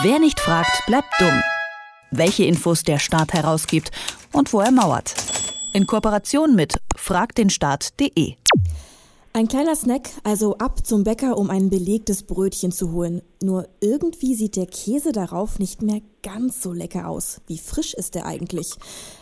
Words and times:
Wer 0.00 0.18
nicht 0.18 0.40
fragt, 0.40 0.86
bleibt 0.86 1.12
dumm. 1.20 1.42
Welche 2.10 2.44
Infos 2.44 2.82
der 2.82 2.98
Staat 2.98 3.34
herausgibt 3.34 3.90
und 4.32 4.50
wo 4.54 4.60
er 4.60 4.70
mauert. 4.70 5.14
In 5.74 5.86
Kooperation 5.86 6.54
mit 6.54 6.80
fragdenstaat.de. 6.96 8.36
Ein 9.34 9.48
kleiner 9.48 9.76
Snack, 9.76 10.08
also 10.24 10.56
ab 10.56 10.86
zum 10.86 11.04
Bäcker, 11.04 11.36
um 11.36 11.50
ein 11.50 11.68
belegtes 11.68 12.22
Brötchen 12.22 12.72
zu 12.72 12.92
holen. 12.92 13.20
Nur 13.42 13.68
irgendwie 13.80 14.34
sieht 14.34 14.56
der 14.56 14.66
Käse 14.66 15.12
darauf 15.12 15.58
nicht 15.58 15.82
mehr 15.82 16.00
ganz 16.22 16.62
so 16.62 16.72
lecker 16.72 17.08
aus. 17.08 17.40
Wie 17.46 17.58
frisch 17.58 17.94
ist 17.94 18.14
der 18.14 18.26
eigentlich? 18.26 18.74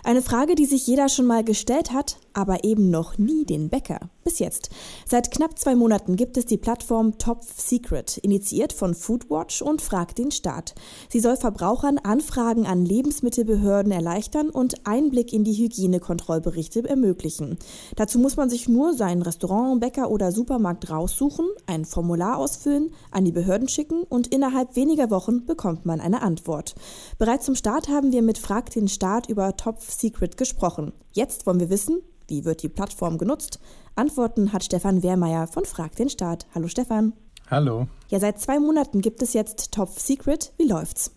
Eine 0.04 0.22
Frage, 0.22 0.54
die 0.54 0.66
sich 0.66 0.86
jeder 0.86 1.08
schon 1.08 1.26
mal 1.26 1.42
gestellt 1.42 1.92
hat, 1.92 2.18
aber 2.34 2.64
eben 2.64 2.90
noch 2.90 3.18
nie 3.18 3.44
den 3.44 3.70
Bäcker. 3.70 4.10
Bis 4.22 4.38
jetzt. 4.38 4.70
Seit 5.06 5.30
knapp 5.30 5.58
zwei 5.58 5.74
Monaten 5.74 6.16
gibt 6.16 6.36
es 6.36 6.44
die 6.44 6.58
Plattform 6.58 7.16
Top 7.18 7.42
Secret, 7.42 8.18
initiiert 8.18 8.72
von 8.72 8.94
Foodwatch 8.94 9.62
und 9.62 9.80
Frag 9.80 10.14
den 10.14 10.30
Staat. 10.30 10.74
Sie 11.08 11.20
soll 11.20 11.36
Verbrauchern 11.36 11.98
Anfragen 11.98 12.66
an 12.66 12.84
Lebensmittelbehörden 12.84 13.92
erleichtern 13.92 14.50
und 14.50 14.86
Einblick 14.86 15.32
in 15.32 15.42
die 15.42 15.54
Hygienekontrollberichte 15.54 16.86
ermöglichen. 16.86 17.58
Dazu 17.96 18.18
muss 18.18 18.36
man 18.36 18.50
sich 18.50 18.68
nur 18.68 18.92
sein 18.92 19.22
Restaurant, 19.22 19.80
Bäcker 19.80 20.10
oder 20.10 20.32
Supermarkt 20.32 20.90
raussuchen, 20.90 21.46
ein 21.66 21.86
Formular 21.86 22.36
ausfüllen, 22.36 22.92
an 23.10 23.24
die 23.24 23.32
Behörden 23.32 23.68
schicken 23.68 24.02
und 24.10 24.26
innerhalb 24.26 24.76
weniger 24.76 25.10
Wochen 25.10 25.46
bekommt 25.46 25.86
man 25.86 26.00
eine 26.00 26.20
Antwort. 26.20 26.74
Bereits 27.16 27.46
zum 27.46 27.54
Start 27.54 27.88
haben 27.88 28.12
wir 28.12 28.20
mit 28.20 28.36
Frag 28.36 28.68
den 28.70 28.88
Staat 28.88 29.30
über 29.30 29.56
Top 29.56 29.80
Secret 29.80 30.36
gesprochen. 30.36 30.92
Jetzt 31.12 31.46
wollen 31.46 31.60
wir 31.60 31.70
wissen, 31.70 32.00
wie 32.28 32.44
wird 32.44 32.62
die 32.62 32.68
Plattform 32.68 33.16
genutzt? 33.16 33.58
Antworten 33.94 34.52
hat 34.52 34.64
Stefan 34.64 35.02
Wehrmeier 35.02 35.46
von 35.46 35.64
Frag 35.64 35.96
den 35.96 36.10
Staat. 36.10 36.46
Hallo 36.54 36.68
Stefan. 36.68 37.14
Hallo. 37.50 37.86
Ja, 38.08 38.20
seit 38.20 38.38
zwei 38.40 38.60
Monaten 38.60 39.00
gibt 39.00 39.22
es 39.22 39.32
jetzt 39.32 39.72
Top 39.72 39.98
Secret. 39.98 40.52
Wie 40.56 40.68
läuft's? 40.68 41.12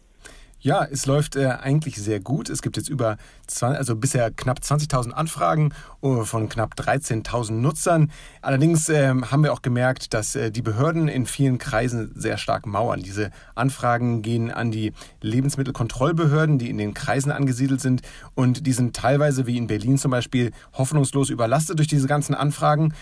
Ja, 0.63 0.87
es 0.89 1.05
läuft 1.05 1.35
äh, 1.35 1.47
eigentlich 1.47 1.97
sehr 1.97 2.21
gut. 2.21 2.49
Es 2.49 2.61
gibt 2.61 2.77
jetzt 2.77 2.87
über 2.87 3.17
20, 3.47 3.77
also 3.77 3.97
bisher 3.97 4.31
knapp 4.31 4.59
20.000 4.59 5.11
Anfragen 5.11 5.73
uh, 6.01 6.23
von 6.23 6.47
knapp 6.47 6.75
13.000 6.75 7.51
Nutzern. 7.51 8.09
Allerdings 8.41 8.87
äh, 8.87 9.09
haben 9.09 9.43
wir 9.43 9.51
auch 9.51 9.61
gemerkt, 9.61 10.13
dass 10.13 10.37
äh, 10.37 10.51
die 10.51 10.61
Behörden 10.61 11.09
in 11.09 11.25
vielen 11.25 11.57
Kreisen 11.57 12.13
sehr 12.15 12.37
stark 12.37 12.65
mauern. 12.65 13.01
Diese 13.01 13.31
Anfragen 13.55 14.21
gehen 14.21 14.51
an 14.51 14.71
die 14.71 14.93
Lebensmittelkontrollbehörden, 15.19 16.59
die 16.59 16.69
in 16.69 16.77
den 16.77 16.93
Kreisen 16.93 17.33
angesiedelt 17.33 17.81
sind 17.81 18.01
und 18.33 18.65
die 18.65 18.71
sind 18.71 18.95
teilweise 18.95 19.45
wie 19.45 19.57
in 19.57 19.67
Berlin 19.67 19.97
zum 19.97 20.11
Beispiel 20.11 20.53
hoffnungslos 20.71 21.29
überlastet 21.29 21.77
durch 21.77 21.89
diese 21.89 22.07
ganzen 22.07 22.35
Anfragen. 22.35 22.93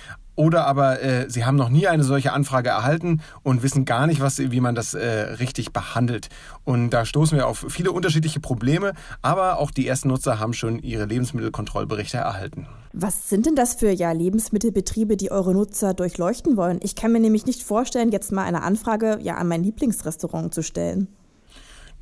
Oder 0.42 0.66
aber 0.66 1.04
äh, 1.04 1.30
sie 1.30 1.46
haben 1.46 1.56
noch 1.56 1.70
nie 1.70 1.86
eine 1.86 2.04
solche 2.04 2.34
Anfrage 2.34 2.70
erhalten 2.70 3.22
und 3.44 3.62
wissen 3.62 3.86
gar 3.86 4.08
nicht, 4.08 4.22
was, 4.22 4.40
wie 4.40 4.60
man 4.60 4.74
das 4.74 4.96
äh, 4.96 5.06
richtig 5.08 5.72
behandelt. 5.72 6.30
Und 6.64 6.90
da 6.90 7.06
stoßen 7.06 7.38
wir 7.38 7.48
auf 7.48 7.64
viele 7.70 7.92
unterschiedliche 7.92 8.40
Probleme, 8.40 8.94
aber 9.22 9.60
auch 9.60 9.70
die 9.70 9.88
ersten 9.88 10.08
Nutzer 10.08 10.40
haben 10.40 10.54
schon 10.54 10.80
ihre 10.80 11.06
Lebensmittelkontrollberichte 11.06 12.18
erhalten. 12.18 12.66
Was 12.92 13.30
sind 13.30 13.46
denn 13.46 13.56
das 13.56 13.76
für 13.76 13.92
ja, 13.92 14.12
Lebensmittelbetriebe, 14.14 15.16
die 15.16 15.30
eure 15.30 15.54
Nutzer 15.54 15.94
durchleuchten 15.94 16.58
wollen? 16.58 16.80
Ich 16.82 16.96
kann 16.96 17.12
mir 17.12 17.20
nämlich 17.20 17.46
nicht 17.46 17.62
vorstellen, 17.62 18.12
jetzt 18.12 18.32
mal 18.32 18.44
eine 18.44 18.64
Anfrage 18.64 19.20
ja, 19.22 19.36
an 19.36 19.48
mein 19.48 19.64
Lieblingsrestaurant 19.64 20.56
zu 20.56 20.64
stellen. 20.64 21.08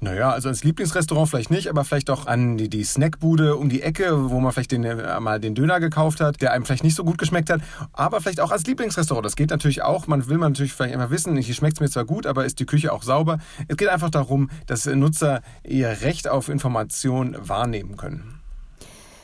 Naja, 0.02 0.32
also 0.32 0.48
als 0.48 0.64
Lieblingsrestaurant 0.64 1.30
vielleicht 1.30 1.52
nicht, 1.52 1.68
aber 1.68 1.84
vielleicht 1.84 2.10
auch 2.10 2.26
an 2.26 2.58
die, 2.58 2.70
die 2.70 2.86
Snackbude 2.86 3.58
um 3.58 3.68
die 3.68 3.82
Ecke, 3.82 4.30
wo 4.30 4.40
man 4.40 4.54
vielleicht 4.54 4.72
den, 4.72 4.86
äh, 4.86 5.20
mal 5.20 5.42
den 5.42 5.56
Döner 5.56 5.82
gekauft 5.82 6.22
hat, 6.22 6.42
der 6.42 6.54
einem 6.54 6.66
vielleicht 6.66 6.86
nicht 6.86 6.96
so 6.96 7.04
gut 7.04 7.18
geschmeckt 7.18 7.50
hat. 7.50 7.60
Aber 7.92 8.22
vielleicht 8.22 8.40
auch 8.40 8.52
als 8.52 8.66
Lieblingsrestaurant. 8.66 9.26
Das 9.26 9.36
geht 9.36 9.50
natürlich 9.50 9.82
auch. 9.82 10.08
Man 10.08 10.28
will 10.30 10.38
man 10.38 10.54
natürlich 10.54 10.74
vielleicht 10.74 10.96
immer 10.96 11.10
wissen, 11.10 11.36
hier 11.36 11.54
schmeckt 11.54 11.78
es 11.78 11.82
mir 11.82 11.90
zwar 11.90 12.06
gut, 12.06 12.26
aber 12.26 12.46
ist 12.46 12.60
die 12.60 12.66
Küche 12.66 12.94
auch 12.94 13.04
sauber. 13.04 13.40
Es 13.68 13.76
geht 13.76 13.90
einfach 13.90 14.10
darum, 14.10 14.50
dass 14.68 14.86
Nutzer 14.86 15.42
ihr 15.64 15.90
Recht 16.02 16.30
auf 16.30 16.48
Information 16.48 17.36
wahrnehmen 17.38 17.98
können. 17.98 18.39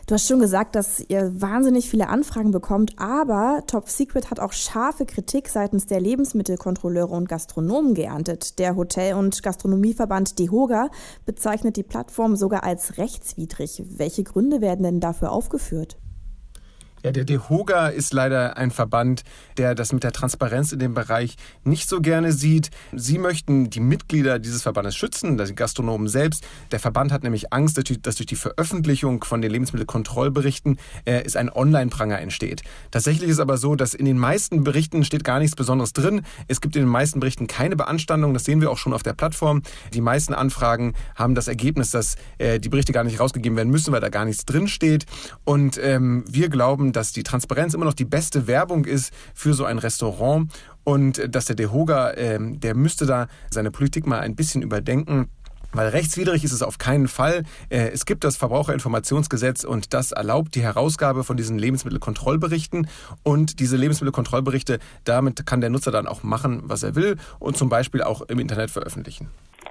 Du 0.07 0.13
hast 0.13 0.27
schon 0.27 0.39
gesagt, 0.39 0.75
dass 0.75 0.99
ihr 0.99 1.41
wahnsinnig 1.41 1.89
viele 1.89 2.09
Anfragen 2.09 2.51
bekommt, 2.51 2.93
aber 2.99 3.63
Top 3.65 3.89
Secret 3.89 4.29
hat 4.29 4.39
auch 4.39 4.53
scharfe 4.53 5.07
Kritik 5.07 5.49
seitens 5.49 5.87
der 5.87 5.99
Lebensmittelkontrolleure 5.99 7.11
und 7.11 7.27
Gastronomen 7.27 7.95
geerntet. 7.95 8.59
Der 8.59 8.75
Hotel- 8.75 9.15
und 9.15 9.41
Gastronomieverband 9.41 10.37
DEHOGA 10.37 10.91
bezeichnet 11.25 11.75
die 11.75 11.81
Plattform 11.81 12.35
sogar 12.35 12.63
als 12.63 12.99
rechtswidrig. 12.99 13.81
Welche 13.97 14.23
Gründe 14.23 14.61
werden 14.61 14.83
denn 14.83 14.99
dafür 14.99 15.31
aufgeführt? 15.31 15.97
Ja, 17.05 17.11
der 17.11 17.23
DEHOGA 17.23 17.89
ist 17.89 18.13
leider 18.13 18.57
ein 18.57 18.71
Verband, 18.71 19.21
der 19.57 19.75
das 19.75 19.93
mit 19.93 20.03
der 20.03 20.11
Transparenz 20.11 20.71
in 20.71 20.79
dem 20.79 20.95
Bereich 20.95 21.35
nicht 21.63 21.87
so 21.87 22.01
gerne 22.01 22.31
sieht. 22.31 22.71
Sie 22.93 23.19
möchten 23.19 23.69
die 23.69 23.79
Mitglieder 23.79 24.39
dieses 24.39 24.63
Verbandes 24.63 24.95
schützen, 24.95 25.37
die 25.37 25.53
Gastronomen 25.53 26.07
selbst. 26.07 26.47
Der 26.71 26.79
Verband 26.79 27.11
hat 27.11 27.21
nämlich 27.21 27.53
Angst, 27.53 27.77
dass 27.77 28.15
durch 28.15 28.25
die 28.25 28.35
Veröffentlichung 28.35 29.23
von 29.23 29.43
den 29.43 29.51
Lebensmittelkontrollberichten 29.51 30.79
äh, 31.05 31.21
es 31.23 31.35
ein 31.35 31.51
Online-Pranger 31.51 32.17
entsteht. 32.17 32.63
Tatsächlich 32.89 33.29
ist 33.29 33.39
aber 33.39 33.57
so, 33.57 33.75
dass 33.75 33.93
in 33.93 34.05
den 34.05 34.17
meisten 34.17 34.63
Berichten 34.63 35.03
steht 35.03 35.23
gar 35.23 35.37
nichts 35.37 35.55
Besonderes 35.55 35.93
drin. 35.93 36.23
Es 36.47 36.59
gibt 36.59 36.75
in 36.75 36.81
den 36.81 36.89
meisten 36.89 37.19
Berichten 37.19 37.45
keine 37.45 37.75
Beanstandung. 37.75 38.33
Das 38.33 38.45
sehen 38.45 38.61
wir 38.61 38.71
auch 38.71 38.79
schon 38.79 38.93
auf 38.93 39.03
der 39.03 39.13
Plattform. 39.13 39.61
Die 39.93 40.01
meisten 40.01 40.33
Anfragen 40.33 40.95
haben 41.13 41.35
das 41.35 41.47
Ergebnis, 41.47 41.91
dass 41.91 42.15
äh, 42.39 42.59
die 42.59 42.69
Berichte 42.69 42.93
gar 42.93 43.03
nicht 43.03 43.19
rausgegeben 43.19 43.57
werden 43.57 43.69
müssen, 43.69 43.93
weil 43.93 44.01
da 44.01 44.09
gar 44.09 44.25
nichts 44.25 44.45
drin 44.45 44.67
steht. 44.67 45.05
Und 45.43 45.79
ähm, 45.79 46.23
wir 46.27 46.49
glauben, 46.49 46.94
dass 46.95 47.11
die 47.11 47.23
Transparenz 47.23 47.73
immer 47.73 47.85
noch 47.85 47.93
die 47.93 48.05
beste 48.05 48.47
Werbung 48.47 48.85
ist 48.85 49.13
für 49.33 49.53
so 49.53 49.65
ein 49.65 49.77
Restaurant 49.77 50.51
und 50.83 51.33
dass 51.33 51.45
der 51.45 51.55
DeHoga, 51.55 52.11
äh, 52.11 52.39
der 52.39 52.75
müsste 52.75 53.05
da 53.05 53.27
seine 53.51 53.71
Politik 53.71 54.07
mal 54.07 54.19
ein 54.19 54.35
bisschen 54.35 54.61
überdenken. 54.61 55.29
Weil 55.75 55.89
rechtswidrig 55.89 56.45
ist 56.45 56.53
es 56.53 56.61
auf 56.61 56.77
keinen 56.77 57.09
Fall. 57.09 57.43
Äh, 57.67 57.89
es 57.89 58.05
gibt 58.05 58.23
das 58.23 58.37
Verbraucherinformationsgesetz 58.37 59.65
und 59.65 59.93
das 59.93 60.13
erlaubt 60.13 60.55
die 60.55 60.61
Herausgabe 60.61 61.25
von 61.25 61.35
diesen 61.35 61.59
Lebensmittelkontrollberichten. 61.59 62.87
Und 63.23 63.59
diese 63.59 63.75
Lebensmittelkontrollberichte, 63.75 64.79
damit 65.03 65.45
kann 65.45 65.59
der 65.59 65.69
Nutzer 65.69 65.91
dann 65.91 66.07
auch 66.07 66.23
machen, 66.23 66.61
was 66.63 66.83
er 66.83 66.95
will 66.95 67.17
und 67.39 67.57
zum 67.57 67.67
Beispiel 67.67 68.03
auch 68.03 68.21
im 68.21 68.39
Internet 68.39 68.71
veröffentlichen. 68.71 69.27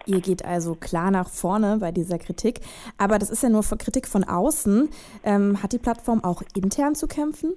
Ihr 0.07 0.21
geht 0.21 0.45
also 0.45 0.75
klar 0.75 1.11
nach 1.11 1.29
vorne 1.29 1.79
bei 1.79 1.93
dieser 1.93 2.19
Kritik. 2.19 2.61
Aber 2.99 3.19
das 3.19 3.31
ist 3.31 3.43
ja 3.43 3.49
nur 3.49 3.63
Kritik 3.63 4.07
von 4.07 4.25
außen. 4.25 4.89
Ähm, 5.23 5.63
hat 5.63 5.73
die 5.73 5.79
Plattform 5.79 6.23
auch 6.23 6.43
intern 6.55 6.95
zu 6.95 7.07
kämpfen? 7.07 7.55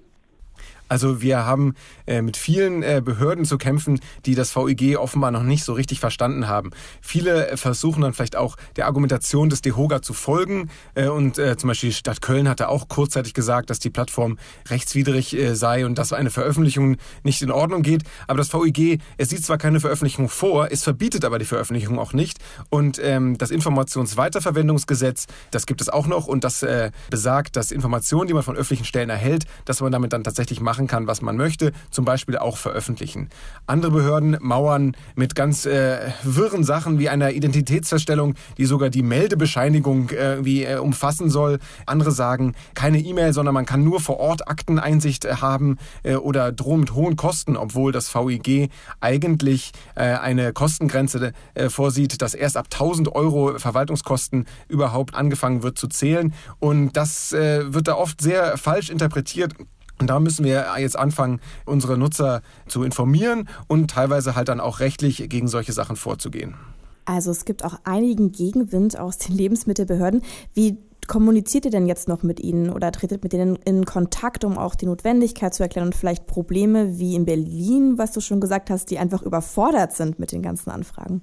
Also 0.88 1.22
wir 1.22 1.46
haben 1.46 1.74
äh, 2.06 2.22
mit 2.22 2.38
vielen 2.38 2.84
äh, 2.84 3.02
Behörden 3.03 3.46
zu 3.46 3.58
kämpfen, 3.58 4.00
die 4.25 4.36
das 4.36 4.56
VIG 4.56 4.98
offenbar 4.98 5.31
noch 5.31 5.44
nicht 5.44 5.64
so 5.64 5.74
richtig 5.74 6.00
verstanden 6.00 6.48
haben. 6.48 6.72
Viele 7.02 7.50
äh, 7.50 7.58
versuchen 7.58 8.02
dann 8.02 8.14
vielleicht 8.14 8.36
auch 8.36 8.56
der 8.75 8.86
Argumentation 8.86 9.50
des 9.50 9.62
DEHOGA 9.62 10.02
zu 10.02 10.14
folgen. 10.14 10.70
Äh, 10.96 11.08
und 11.08 11.38
äh, 11.38 11.58
zum 11.58 11.68
Beispiel 11.68 11.90
die 11.90 11.96
Stadt 11.96 12.22
Köln 12.22 12.48
hatte 12.48 12.70
auch 12.70 12.88
kurzzeitig 12.88 13.34
gesagt, 13.34 13.70
dass 13.70 13.80
die 13.80 13.90
Plattform 13.90 14.38
rechtswidrig 14.70 15.36
äh, 15.36 15.56
sei 15.56 15.86
und 15.86 15.98
dass 15.98 16.14
eine 16.14 16.30
Veröffentlichung 16.30 16.98
nicht 17.24 17.42
in 17.42 17.52
Ordnung 17.52 17.81
geht. 17.81 18.04
Aber 18.28 18.38
das 18.38 18.54
VIG, 18.54 19.02
es 19.18 19.30
sieht 19.30 19.44
zwar 19.44 19.58
keine 19.58 19.80
Veröffentlichung 19.80 20.30
vor, 20.30 20.72
es 20.72 20.84
verbietet 20.84 21.25
aber 21.25 21.40
die 21.40 21.46
Veröffentlichung 21.46 22.00
auch 22.00 22.14
nicht. 22.14 22.38
Und 22.69 23.00
ähm, 23.04 23.38
das 23.38 23.52
Informationsweiterverwendungsgesetz, 23.52 25.28
das 25.52 25.66
gibt 25.66 25.81
es 25.81 25.90
auch 25.90 26.08
noch 26.08 26.28
und 26.28 26.44
das 26.44 26.64
äh, 26.64 26.92
besagt, 27.09 27.56
dass 27.56 27.72
Informationen, 27.72 28.28
die 28.28 28.34
man 28.34 28.44
von 28.44 28.56
öffentlichen 28.56 28.86
Stellen 28.86 29.09
erhält, 29.09 29.46
dass 29.66 29.81
man 29.81 29.92
damit 29.92 30.14
dann 30.14 30.24
tatsächlich 30.24 30.62
macht, 30.62 30.77
machen 30.78 30.86
kann, 30.86 31.08
was 31.08 31.24
man 31.24 31.38
möchte, 31.38 31.72
zum 31.90 32.06
Beispiel 32.06 32.38
auch 32.38 32.56
veröffentlichen. 32.56 33.30
Andere 33.66 33.92
Behörden 33.92 34.38
mauern 34.42 34.96
mit 35.16 35.34
ganz 35.34 35.66
äh, 35.66 36.12
wirren 36.22 36.64
Sachen 36.64 37.00
wie 37.00 37.10
einer 37.10 37.32
Identitätsfeststellung, 37.32 38.36
die 38.60 38.66
sogar 38.66 38.92
die 38.92 39.02
Meldebescheinigung 39.02 40.12
irgendwie 40.12 40.66
äh, 40.66 40.78
umfassen 40.78 41.32
soll. 41.32 41.58
Andere 41.88 42.12
sagen, 42.12 42.54
keine 42.76 43.00
E-Mail, 43.00 43.34
sondern 43.34 43.56
man 43.56 43.66
kann 43.66 43.84
nur 43.84 44.00
vor 44.00 44.20
Ort 44.20 44.48
Akteneinsicht 44.48 45.26
äh, 45.26 45.38
haben 45.38 45.78
äh, 46.04 46.16
oder 46.16 46.52
drohen 46.52 46.82
mit 46.82 46.94
hohen 46.94 47.16
Kosten, 47.16 47.58
obwohl 47.58 47.92
das 47.92 48.14
VIG 48.14 48.70
eigentlich 49.02 49.72
äh, 49.96 50.04
eine 50.04 50.54
Kostengrenze 50.54 51.32
äh, 51.56 51.70
vorsieht, 51.70 52.22
dass 52.22 52.36
erst 52.36 52.56
ab 52.56 52.68
1000 52.72 53.16
Euro 53.16 53.57
Verwaltungskosten 53.57 54.46
überhaupt 54.68 55.16
angefangen 55.16 55.63
wird 55.63 55.80
zu 55.80 55.88
zählen. 55.88 56.36
Und 56.60 56.96
das 56.96 57.31
wird 57.31 57.88
da 57.88 57.96
oft 57.96 58.22
sehr 58.22 58.57
falsch 58.57 58.90
interpretiert. 58.90 59.54
Und 60.00 60.10
da 60.10 60.20
müssen 60.20 60.46
wir 60.46 60.66
jetzt 60.78 60.98
anfangen, 60.98 61.40
unsere 61.66 61.98
Nutzer 61.98 62.42
zu 62.68 62.84
informieren 62.84 63.50
und 63.68 63.90
teilweise 63.90 64.36
halt 64.36 64.48
dann 64.48 64.60
auch 64.60 64.80
rechtlich 64.80 65.28
gegen 65.30 65.48
solche 65.48 65.74
Sachen 65.74 65.96
vorzugehen. 65.96 66.56
Also 67.06 67.32
es 67.32 67.46
gibt 67.46 67.64
auch 67.64 67.80
einigen 67.84 68.32
Gegenwind 68.32 69.00
aus 69.00 69.18
den 69.18 69.36
Lebensmittelbehörden. 69.36 70.22
Wie 70.54 70.78
kommuniziert 71.08 71.66
ihr 71.66 71.72
denn 71.72 71.88
jetzt 71.88 72.08
noch 72.08 72.22
mit 72.22 72.42
ihnen 72.42 72.70
oder 72.70 72.92
tretet 72.92 73.24
mit 73.24 73.32
denen 73.32 73.56
in 73.56 73.86
Kontakt, 73.86 74.44
um 74.44 74.58
auch 74.58 74.76
die 74.76 74.86
Notwendigkeit 74.86 75.54
zu 75.54 75.64
erklären 75.64 75.88
und 75.88 75.96
vielleicht 75.96 76.28
Probleme 76.28 77.00
wie 77.00 77.16
in 77.16 77.26
Berlin, 77.26 77.98
was 77.98 78.12
du 78.12 78.20
schon 78.20 78.42
gesagt 78.42 78.70
hast, 78.70 78.92
die 78.92 79.00
einfach 79.00 79.24
überfordert 79.24 79.94
sind 79.94 80.20
mit 80.20 80.34
den 80.34 80.42
ganzen 80.42 80.70
Anfragen? 80.70 81.22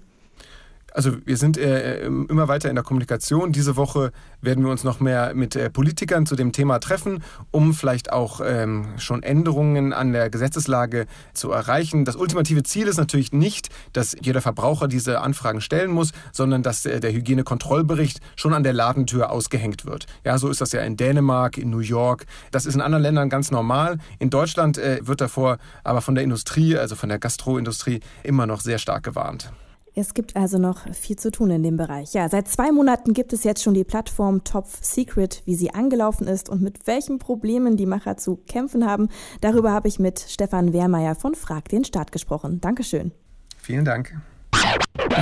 Also 0.97 1.11
wir 1.27 1.37
sind 1.37 1.59
äh, 1.59 2.05
immer 2.05 2.47
weiter 2.47 2.69
in 2.69 2.77
der 2.77 2.85
Kommunikation. 2.85 3.51
Diese 3.51 3.75
Woche 3.75 4.13
werden 4.41 4.65
wir 4.65 4.71
uns 4.71 4.85
noch 4.85 5.01
mehr 5.01 5.35
mit 5.35 5.57
äh, 5.57 5.69
Politikern 5.69 6.25
zu 6.25 6.37
dem 6.37 6.53
Thema 6.53 6.79
treffen, 6.79 7.25
um 7.51 7.75
vielleicht 7.75 8.13
auch 8.13 8.41
ähm, 8.43 8.87
schon 8.99 9.25
Änderungen 9.25 9.93
an 9.93 10.13
der 10.13 10.31
Gesetzeslage 10.31 11.07
zu 11.33 11.51
erreichen. 11.51 12.05
Das 12.05 12.15
ultimative 12.15 12.63
Ziel 12.63 12.87
ist 12.87 12.97
natürlich 12.97 13.33
nicht, 13.33 13.71
dass 13.93 14.15
jeder 14.23 14.41
Verbraucher 14.41 14.87
diese 14.87 15.21
Anfragen 15.21 15.61
stellen 15.61 15.91
muss, 15.91 16.13
sondern 16.31 16.63
dass 16.63 16.87
äh, 16.87 17.01
der 17.01 17.13
Hygienekontrollbericht 17.13 18.21
schon 18.37 18.55
an 18.55 18.63
der 18.63 18.73
Ladentür 18.73 19.33
ausgehängt 19.33 19.87
wird. 19.87 20.07
Ja, 20.23 20.39
so 20.39 20.49
ist 20.49 20.61
das 20.61 20.71
ja 20.71 20.83
in 20.83 20.97
Dänemark, 20.97 21.59
in 21.59 21.71
New 21.71 21.81
York. 21.81 22.25
Das 22.53 22.67
ist 22.67 22.77
in 22.77 22.81
anderen 22.81 23.03
Ländern 23.03 23.29
ganz 23.29 23.51
normal. 23.51 23.99
In 24.21 24.31
Deutschland 24.31 24.79
äh, 24.79 25.01
wird 25.03 25.21
davor 25.21 25.59
aber 25.83 26.03
von 26.03 26.15
der 26.15 26.23
Industrie, 26.23 26.77
also 26.77 26.95
von 26.95 27.09
der 27.09 27.19
Gastroindustrie, 27.19 27.99
immer 28.23 28.47
noch 28.47 28.61
sehr 28.61 28.79
stark 28.79 29.03
gewarnt. 29.03 29.53
Es 29.97 30.13
gibt 30.13 30.35
also 30.35 30.59
noch 30.59 30.93
viel 30.93 31.17
zu 31.17 31.31
tun 31.31 31.51
in 31.51 31.63
dem 31.63 31.77
Bereich. 31.77 32.15
Ja, 32.15 32.29
seit 32.29 32.49
zwei 32.49 32.73
Monaten 32.73 33.13
gibt 33.13 33.33
es 33.33 33.45
jetzt 33.45 33.63
schon 33.63 33.75
die 33.75 33.85
Plattform 33.85 34.43
Top 34.43 34.67
Secret, 34.67 35.43
wie 35.45 35.55
sie 35.55 35.73
angelaufen 35.73 36.27
ist 36.27 36.49
und 36.49 36.63
mit 36.63 36.89
welchen 36.89 37.21
Problemen 37.21 37.77
die 37.77 37.87
Macher 37.87 38.17
zu 38.17 38.37
kämpfen 38.49 38.87
haben. 38.87 39.09
Darüber 39.41 39.71
habe 39.71 39.87
ich 39.87 40.01
mit 40.01 40.19
Stefan 40.19 40.73
Wehrmeier 40.73 41.15
von 41.15 41.37
Frag 41.37 41.69
den 41.69 41.85
Staat 41.85 42.11
gesprochen. 42.11 42.61
Dankeschön. 42.61 43.13
Vielen 43.57 43.85
Dank. 43.85 44.21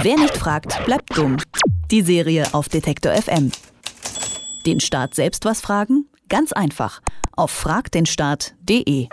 Wer 0.02 0.16
nicht 0.16 0.36
fragt, 0.38 0.82
bleibt 0.86 1.16
dumm. 1.16 1.36
Die 1.90 2.02
Serie 2.02 2.46
auf 2.52 2.70
Detektor 2.70 3.12
FM. 3.12 3.52
Den 4.64 4.80
Staat 4.80 5.14
selbst 5.14 5.44
was 5.44 5.60
fragen? 5.60 6.06
Ganz 6.30 6.52
einfach. 6.52 7.02
Auf 7.36 7.50
fragdenstaat.de. 7.50 9.08